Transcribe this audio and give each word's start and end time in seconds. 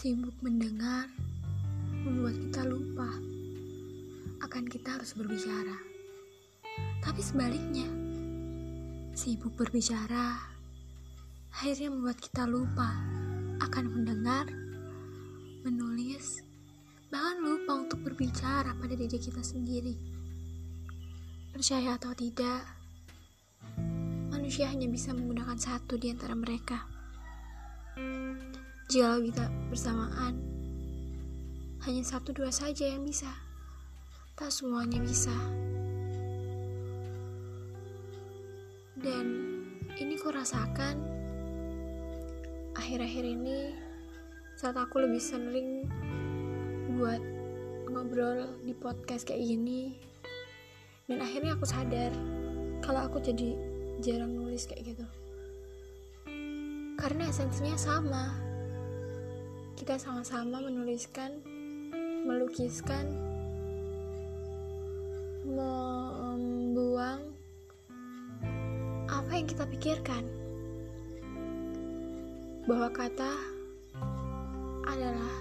Mendengar 0.00 1.12
membuat 1.92 2.32
kita 2.32 2.64
lupa 2.64 3.04
akan 4.40 4.64
kita 4.64 4.96
harus 4.96 5.12
berbicara. 5.12 5.76
Tapi 7.04 7.20
sebaliknya, 7.20 7.84
sibuk 9.12 9.52
berbicara 9.60 10.40
akhirnya 11.52 11.92
membuat 11.92 12.16
kita 12.16 12.48
lupa 12.48 12.96
akan 13.60 13.84
mendengar, 13.92 14.48
menulis, 15.68 16.48
bahkan 17.12 17.36
lupa 17.44 17.84
untuk 17.84 18.00
berbicara 18.00 18.72
pada 18.72 18.96
diri 18.96 19.20
kita 19.20 19.44
sendiri. 19.44 20.00
Percaya 21.52 22.00
atau 22.00 22.16
tidak, 22.16 22.64
manusia 24.32 24.72
hanya 24.72 24.88
bisa 24.88 25.12
menggunakan 25.12 25.60
satu 25.60 26.00
di 26.00 26.08
antara 26.08 26.32
mereka. 26.32 26.99
Jika 28.90 29.22
kita 29.22 29.46
bersamaan, 29.70 30.34
hanya 31.86 32.02
satu 32.02 32.34
dua 32.34 32.50
saja 32.50 32.90
yang 32.90 33.06
bisa. 33.06 33.30
Tak 34.34 34.50
semuanya 34.50 34.98
bisa. 34.98 35.30
Dan 38.98 39.26
ini 39.94 40.18
ku 40.18 40.34
rasakan 40.34 41.06
akhir-akhir 42.74 43.30
ini 43.30 43.78
saat 44.58 44.74
aku 44.74 45.06
lebih 45.06 45.22
sering 45.22 45.86
buat 46.98 47.22
ngobrol 47.86 48.58
di 48.66 48.74
podcast 48.74 49.22
kayak 49.22 49.54
gini 49.54 49.94
dan 51.06 51.22
akhirnya 51.22 51.54
aku 51.54 51.62
sadar 51.62 52.10
kalau 52.82 53.06
aku 53.06 53.22
jadi 53.22 53.54
jarang 54.02 54.34
nulis 54.34 54.66
kayak 54.66 54.94
gitu 54.94 55.06
karena 56.98 57.30
esensinya 57.30 57.78
sama 57.78 58.49
kita 59.80 59.96
sama-sama 59.96 60.60
menuliskan 60.60 61.40
melukiskan 62.28 63.16
membuang 65.48 67.32
apa 69.08 69.32
yang 69.32 69.48
kita 69.48 69.64
pikirkan. 69.64 70.28
Bahwa 72.68 72.92
kata 72.92 73.32
adalah 74.84 75.36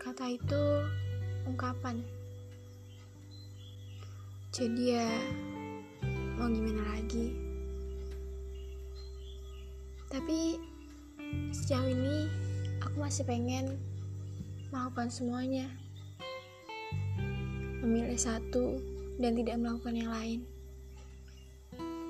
kata 0.00 0.32
itu 0.32 0.64
ungkapan. 1.44 2.00
Jadi 4.48 4.96
ya 4.96 5.12
mau 6.40 6.48
gimana 6.48 6.96
lagi 6.96 7.43
tapi 10.14 10.62
sejauh 11.50 11.90
ini 11.90 12.30
aku 12.78 13.02
masih 13.02 13.26
pengen 13.26 13.74
melakukan 14.70 15.10
semuanya. 15.10 15.66
Memilih 17.82 18.14
satu 18.14 18.78
dan 19.18 19.34
tidak 19.34 19.58
melakukan 19.58 19.98
yang 19.98 20.14
lain. 20.14 20.40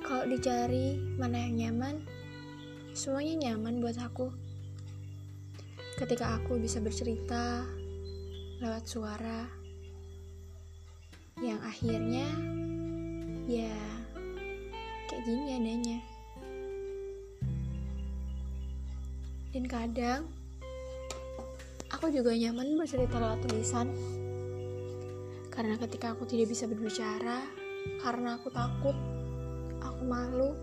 Kalau 0.05 0.29
dicari 0.29 1.01
mana 1.17 1.49
yang 1.49 1.57
nyaman 1.57 2.05
semuanya 2.93 3.49
nyaman 3.49 3.81
buat 3.81 3.97
aku. 3.97 4.29
Ketika 5.97 6.37
aku 6.37 6.61
bisa 6.61 6.85
bercerita 6.85 7.65
lewat 8.61 8.85
suara 8.85 9.49
yang 11.41 11.57
akhirnya 11.65 12.29
ya 13.49 13.75
kayak 15.09 15.25
gini 15.25 15.57
adanya 15.57 16.14
dan 19.55 19.71
kadang 19.71 20.23
aku 21.87 22.11
juga 22.11 22.35
nyaman 22.35 22.75
bercerita 22.75 23.23
lewat 23.23 23.39
tulisan. 23.47 23.87
Karena 25.47 25.79
ketika 25.79 26.11
aku 26.11 26.27
tidak 26.27 26.51
bisa 26.51 26.67
berbicara 26.67 27.39
karena 28.03 28.35
aku 28.35 28.51
takut 28.51 28.99
aku 29.79 30.03
malu 30.03 30.59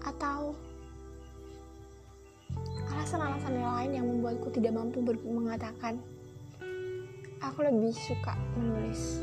atau 0.00 0.56
alasan-alasan 2.88 3.60
lain 3.60 4.00
yang 4.00 4.08
membuatku 4.08 4.48
tidak 4.48 4.72
mampu 4.72 5.04
mengatakan 5.20 6.00
aku 7.44 7.68
lebih 7.68 7.92
suka 7.92 8.32
menulis. 8.56 9.20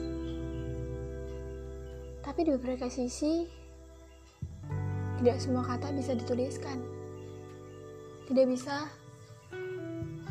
Tapi 2.22 2.46
di 2.46 2.54
beberapa 2.54 2.86
sisi 2.94 3.50
tidak 5.18 5.42
semua 5.42 5.66
kata 5.66 5.90
bisa 5.98 6.14
dituliskan 6.14 7.03
tidak 8.30 8.46
bisa 8.48 8.88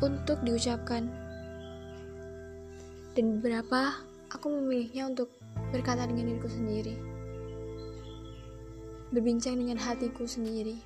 untuk 0.01 0.41
diucapkan. 0.41 1.07
Dan 3.13 3.37
beberapa 3.37 4.01
aku 4.33 4.49
memilihnya 4.49 5.05
untuk 5.05 5.29
berkata 5.69 6.09
dengan 6.09 6.33
diriku 6.33 6.49
sendiri. 6.49 6.95
Berbincang 9.13 9.61
dengan 9.61 9.77
hatiku 9.77 10.25
sendiri. 10.25 10.81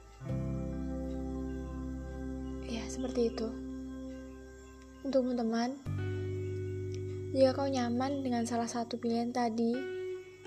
Ya, 2.68 2.84
seperti 2.92 3.32
itu. 3.32 3.48
Untuk 5.08 5.24
teman-teman, 5.24 5.80
jika 7.32 7.56
kau 7.56 7.72
nyaman 7.72 8.28
dengan 8.28 8.44
salah 8.44 8.68
satu 8.68 9.00
pilihan 9.00 9.32
tadi, 9.32 9.72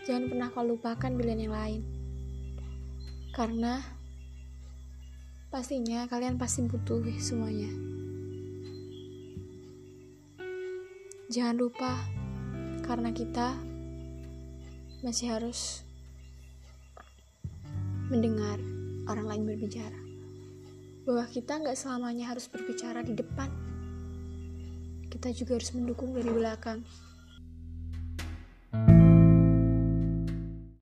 jangan 0.04 0.28
pernah 0.28 0.48
kau 0.52 0.68
lupakan 0.68 1.12
pilihan 1.16 1.48
yang 1.48 1.56
lain. 1.56 1.82
Karena 3.32 3.99
pastinya 5.50 6.06
kalian 6.06 6.38
pasti 6.38 6.62
butuh 6.62 7.02
semuanya. 7.18 7.66
Jangan 11.26 11.58
lupa, 11.58 11.98
karena 12.86 13.10
kita 13.10 13.58
masih 15.02 15.34
harus 15.34 15.82
mendengar 18.14 18.62
orang 19.10 19.26
lain 19.26 19.42
berbicara. 19.50 19.98
Bahwa 21.02 21.26
kita 21.26 21.58
nggak 21.58 21.74
selamanya 21.74 22.30
harus 22.30 22.46
berbicara 22.46 23.02
di 23.02 23.18
depan. 23.18 23.50
Kita 25.10 25.34
juga 25.34 25.58
harus 25.58 25.74
mendukung 25.74 26.14
dari 26.14 26.30
belakang. 26.30 26.86